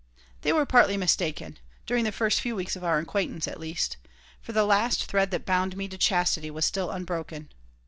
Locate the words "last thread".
4.65-5.29